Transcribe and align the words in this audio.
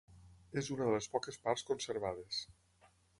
És 0.61 0.69
una 0.75 0.87
de 0.87 0.95
les 0.95 1.09
poques 1.17 1.39
parts 1.47 1.65
conservades. 1.69 2.41